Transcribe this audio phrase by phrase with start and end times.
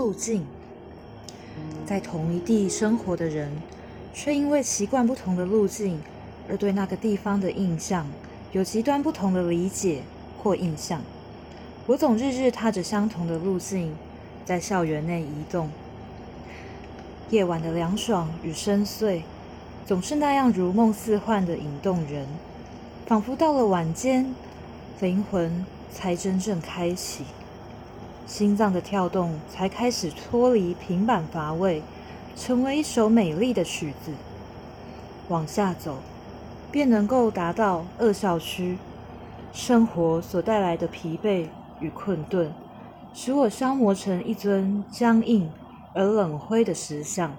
[0.00, 0.46] 路径。
[1.84, 3.52] 在同一地生活的人，
[4.14, 6.00] 却因为习惯不同的路径，
[6.48, 8.06] 而对那个地方的印象
[8.52, 10.00] 有极端不同的理解
[10.42, 11.02] 或印象。
[11.86, 13.94] 我总日日踏着相同的路径，
[14.46, 15.68] 在校园内移动。
[17.28, 19.20] 夜晚的凉爽与深邃，
[19.84, 22.26] 总是那样如梦似幻的引动人，
[23.06, 24.34] 仿佛到了晚间，
[25.00, 27.24] 灵魂才真正开启，
[28.30, 31.82] 心脏的跳动才开始脱离平板乏味，
[32.36, 34.12] 成为一首美丽的曲子。
[35.28, 35.96] 往下走，
[36.70, 38.78] 便能够达到恶校区。
[39.52, 41.48] 生活所带来的疲惫
[41.80, 42.52] 与困顿，
[43.12, 45.50] 使我消磨成一尊僵硬。
[45.92, 47.36] 而冷灰的石像，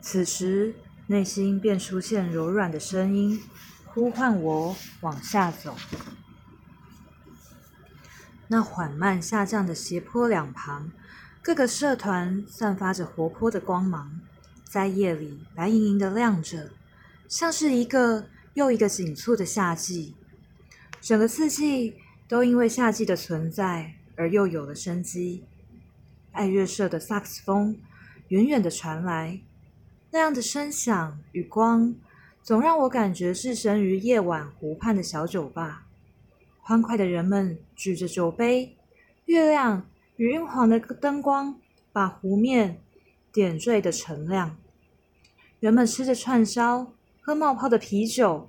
[0.00, 0.74] 此时
[1.08, 3.38] 内心便出现柔软的声音，
[3.92, 5.74] 呼唤我往下走。
[8.52, 10.90] 那缓慢下降的斜坡两旁，
[11.40, 14.20] 各个社团散发着活泼的光芒，
[14.64, 16.72] 在夜里白莹莹的亮着，
[17.28, 20.16] 像是一个又一个紧促的夏季。
[21.00, 21.94] 整个四季
[22.26, 25.44] 都因为夏季的存在而又有了生机。
[26.32, 27.78] 爱乐社的萨克斯风
[28.28, 29.40] 远远的传来，
[30.10, 31.94] 那样的声响与光，
[32.42, 35.86] 总让我感觉置身于夜晚湖畔的小酒吧。
[36.62, 38.76] 欢快的人们举着酒杯，
[39.26, 41.58] 月亮与晕黄的灯光
[41.92, 42.80] 把湖面
[43.32, 44.56] 点缀的澄亮。
[45.58, 48.48] 人们吃着串烧，喝冒泡的啤酒。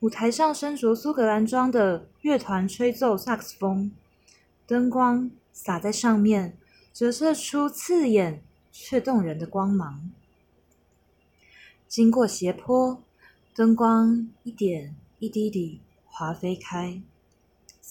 [0.00, 3.90] 舞台上身着苏格兰装的乐团吹奏萨克斯风，
[4.66, 6.56] 灯光洒在上面。
[6.92, 10.10] 折射出刺眼却动人的光芒。
[11.86, 13.02] 经过斜坡，
[13.54, 17.02] 灯光一点一滴地滑飞开，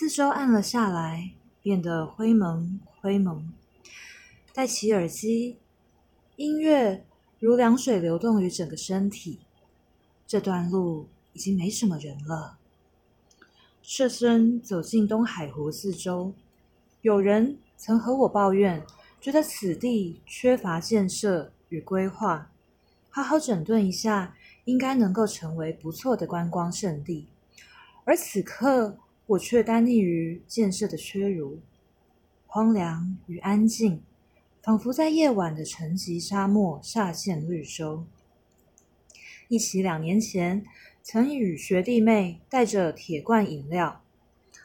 [0.00, 3.52] 四周暗了下来，变得灰蒙灰蒙。
[4.54, 5.58] 戴起耳机，
[6.36, 7.04] 音乐
[7.38, 9.40] 如凉水流动于整个身体。
[10.26, 12.56] 这段路已经没什么人了。
[13.82, 16.32] 侧身走进东海湖四周，
[17.02, 17.58] 有人。
[17.76, 18.82] 曾和我抱怨，
[19.20, 22.50] 觉得此地缺乏建设与规划，
[23.10, 24.34] 好好整顿一下，
[24.64, 27.28] 应该能够成为不错的观光胜地。
[28.06, 28.96] 而此刻，
[29.30, 31.60] 我却单立于建设的缺如，
[32.48, 34.02] 荒凉与安静，
[34.60, 38.04] 仿佛在夜晚的沉寂沙漠下现绿洲。
[39.46, 40.64] 一起两年前，
[41.04, 44.02] 曾与学弟妹带着铁罐饮料，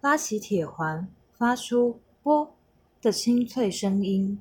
[0.00, 2.54] 拉起铁环，发出“啵”。
[3.00, 4.40] 的清脆声音，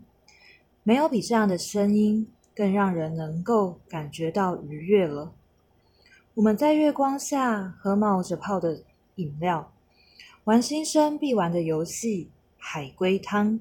[0.81, 5.31] 没有比这样的声音更让人能够感觉到愉悦了。
[6.33, 8.81] 我们在月光下喝冒着泡的
[9.17, 9.71] 饮料，
[10.47, 13.59] 玩新生必玩的游戏——海龟汤。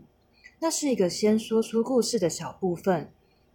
[0.60, 3.10] 那是一个先说出故事的小部分，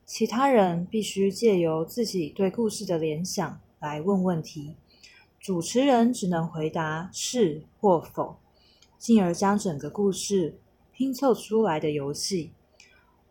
[0.06, 4.76] 其他人必须借由自己对故事的联想来问问题，
[5.40, 8.36] 主持人只能回答是或否，
[8.98, 10.60] 进而将整个故事。
[10.92, 12.52] 拼凑出来的游戏，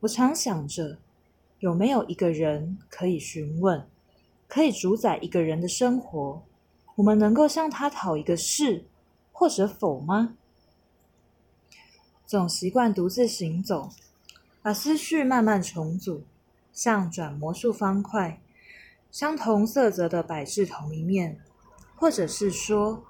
[0.00, 0.97] 我常想着，
[1.59, 3.87] 有没有一个人可以询问，
[4.49, 6.43] 可以主宰一个人的生活？
[6.97, 8.87] 我们能够向他讨一个是
[9.41, 10.37] 或者否吗？
[12.27, 13.89] 总习惯独自行走，
[14.61, 16.25] 把思绪慢慢重组，
[16.75, 18.39] 像转魔术方块，
[19.11, 21.41] 相同色泽的摆置同一面，
[21.97, 23.03] 或者是说，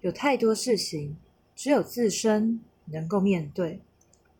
[0.00, 1.18] 有太多事情，
[1.54, 3.82] 只有自身能够面对。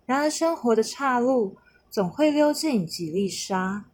[0.06, 1.58] 然而，生活的岔路
[1.90, 3.84] 总会溜进几粒沙，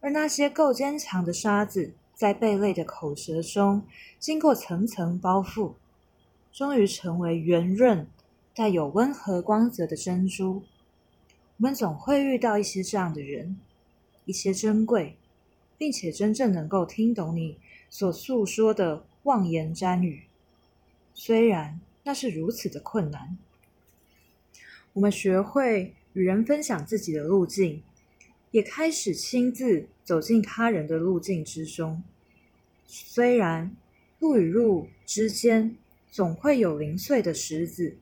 [0.00, 3.86] 而那些够坚强的沙子，在贝类的口舌中
[4.18, 5.74] 经过层层包覆，
[6.54, 8.06] 终于成为圆润、
[8.54, 10.62] 带有温和光泽的珍珠。
[11.56, 13.58] 我们总会遇到一些这样的人，
[14.24, 15.16] 一些珍贵，
[15.76, 17.58] 并且真正能够听懂你
[17.90, 20.26] 所诉说的妄言瞻语，
[21.12, 23.36] 虽然那是如此的困难。
[24.92, 27.82] 我们学会与人分享自己的路径，
[28.52, 32.04] 也开始亲自走进他人的路径之中。
[32.86, 33.74] 虽然
[34.20, 35.76] 路与路之间
[36.14, 37.96] 总会有零碎的石子，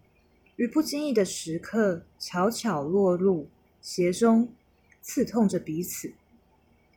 [0.56, 3.48] 与不经意的时刻悄悄落入
[3.80, 4.52] 鞋中，
[5.00, 6.12] 刺痛着彼此。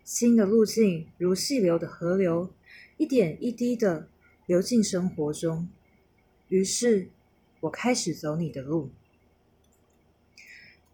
[0.03, 2.49] 新的路径如细流的河流，
[2.97, 4.09] 一点一滴的
[4.45, 5.69] 流进生活中。
[6.49, 7.07] 于是，
[7.61, 8.89] 我开始走你的路。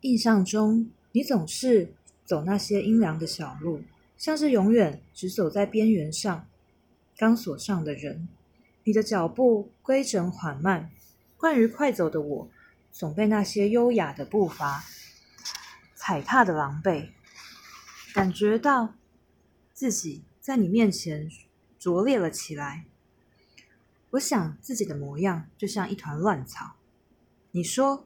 [0.01, 1.95] 印象中，你总是
[2.25, 3.81] 走那些阴凉的小路，
[4.19, 6.47] 像是永远只走在边缘上。
[7.17, 8.27] 钢索上的人，
[8.83, 10.91] 你的脚步规整缓慢。
[11.37, 12.51] 惯于快走的我，
[12.91, 14.83] 总被那些优雅的步伐
[15.95, 17.09] 踩踏的狼狈，
[18.13, 18.93] 感觉到
[19.73, 21.27] 自己在你面前
[21.79, 22.85] 拙劣了起来。
[24.11, 26.75] 我想自己的模样就像一团乱草。
[27.51, 28.05] 你说，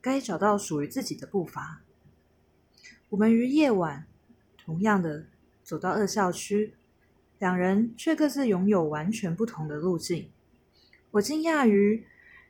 [0.00, 1.80] 该找到属于自己的步伐。
[3.08, 4.06] 我们于夜晚
[4.58, 5.26] 同样的
[5.62, 6.74] 走到二校区，
[7.40, 10.30] 两人却各自拥有完全不同的路径。
[11.12, 12.04] 我惊讶于，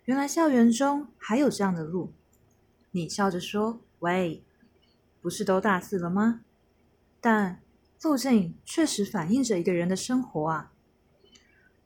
[0.04, 2.12] 原来校园中还有这样的路。
[2.90, 4.42] 你笑着说：“喂，
[5.20, 6.40] 不是都大四了吗？”
[7.22, 7.62] 但
[8.02, 10.72] 路径确实反映着一个人的生活啊。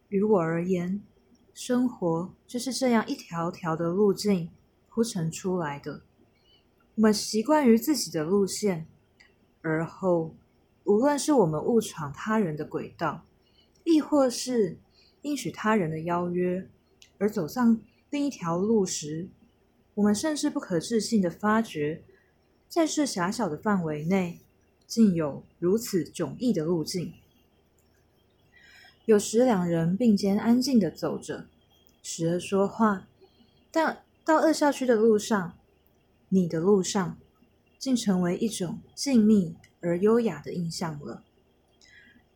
[0.08, 1.02] 于我而言，
[1.52, 4.48] 生活就是这样一条条的路径
[4.88, 6.00] 铺陈出来的。
[6.94, 8.86] 我们习惯于自己的路线，
[9.60, 10.34] 而后
[10.84, 13.24] 无论是我们误闯他人的轨道，
[13.84, 14.78] 亦或是
[15.22, 16.68] 应许他人的邀约，
[17.18, 19.28] 而走上另一条路时，
[19.94, 22.02] 我们甚至不可置信的发觉，
[22.68, 24.40] 在这狭小的范围内，
[24.86, 27.14] 竟有如此迥异的路径。
[29.06, 31.46] 有时两人并肩安静的走着，
[32.02, 33.06] 时而说话，
[33.70, 35.56] 但到二校区的路上，
[36.28, 37.16] 你的路上，
[37.84, 39.52] 竟成为一种静谧
[39.82, 41.22] 而优雅的印象了。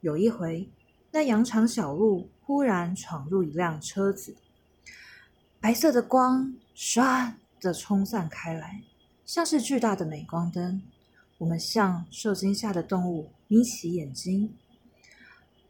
[0.03, 0.69] 有一回，
[1.11, 4.37] 那羊肠小路忽然闯入一辆车子，
[5.59, 8.83] 白色的光唰的冲散开来，
[9.25, 10.83] 像是巨大的镁光灯。
[11.39, 14.53] 我们像受惊吓的动物，眯起眼睛。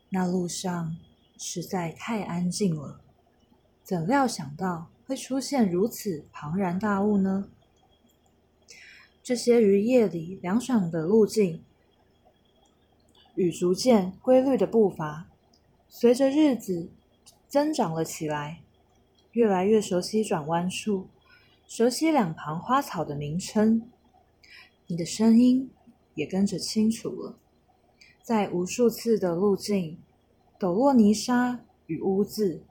[0.09, 0.97] 那路上
[1.39, 3.01] 实在太安静了，
[3.85, 7.49] 怎料想到会出现如此庞然大物呢？
[9.29, 11.63] 这些于夜里凉爽的路径
[13.35, 15.29] 与逐渐规律的步伐，
[15.87, 16.89] 随着日子
[17.47, 18.63] 增长了起来，
[19.33, 21.09] 越来越熟悉转弯处，
[21.67, 23.91] 熟悉两旁花草的名称，
[24.87, 25.69] 你的声音
[26.15, 27.39] 也跟着清楚了。
[28.23, 29.99] 在无数次的路径，
[30.59, 32.63] 抖落泥沙与污渍，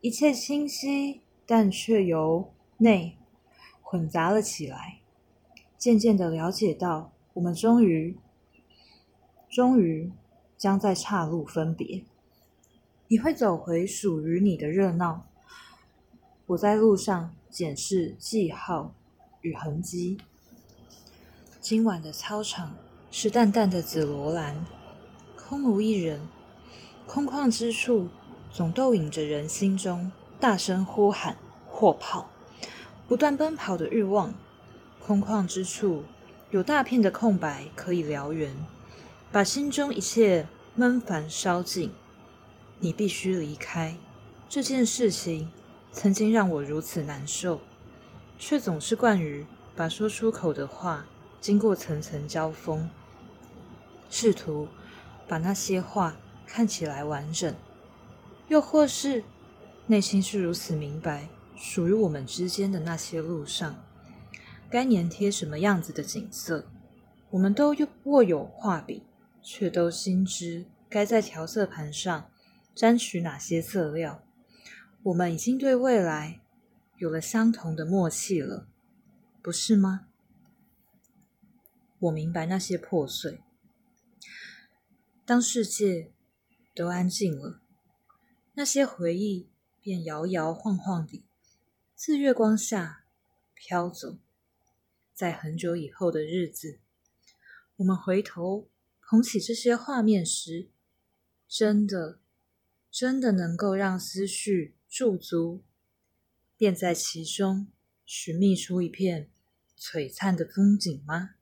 [0.00, 3.18] 一切清晰，但却由内
[3.82, 5.00] 混杂了起来。
[5.78, 8.16] 渐渐的了解到，我们终于，
[9.50, 10.10] 终于
[10.56, 12.04] 将在岔路分别。
[13.08, 15.26] 你会走回属于你的热闹，
[16.46, 18.94] 我在路上检视记号
[19.42, 20.18] 与痕迹。
[21.60, 22.74] 今晚的操场
[23.10, 24.64] 是淡淡的紫罗兰。
[25.36, 26.20] 空无一人，
[27.06, 28.08] 空旷之处
[28.50, 31.36] 总逗引着人心中大声呼喊
[31.68, 32.28] 或跑，
[33.06, 34.34] 不断奔跑的欲望。
[35.06, 36.02] 空旷之处
[36.50, 38.52] 有大片的空白可以燎原，
[39.30, 41.92] 把心中一切闷烦烧尽。
[42.80, 43.96] 你必须离开
[44.48, 45.48] 这件事情，
[45.92, 47.60] 曾经让我如此难受，
[48.36, 51.06] 却总是惯于把说出口的话
[51.40, 52.90] 经过层层交锋，
[54.10, 54.66] 试图。
[55.28, 56.16] 把那些话
[56.46, 57.54] 看起来完整，
[58.48, 59.22] 又或是
[59.86, 63.76] 内心是如此明白，属于我们之间的那些路上，
[64.70, 66.66] 该粘贴什么样子的景色，
[67.30, 67.74] 我们都
[68.04, 69.02] 握有画笔，
[69.42, 72.30] 却都心知该在调色盘上
[72.74, 74.22] 沾取哪些色料。
[75.04, 76.40] 我们已经对未来
[76.96, 78.66] 有了相同的默契了，
[79.40, 80.08] 不是吗？
[81.98, 83.40] 我明白那些破碎。
[85.24, 86.12] 当世界
[86.74, 87.60] 都安静了，
[88.54, 89.48] 那些回忆
[89.80, 91.24] 便摇摇晃晃地
[91.94, 93.04] 自月光下
[93.54, 94.18] 飘走。
[95.16, 96.78] 在很久以后的日子，
[97.76, 98.68] 我们回头
[99.00, 100.68] 捧起这些画面时，
[101.48, 102.20] 真的、
[102.90, 105.62] 真的能够让思绪驻足，
[106.58, 107.68] 便在其中
[108.04, 109.30] 寻觅出一片
[109.78, 111.35] 璀璨的风景吗？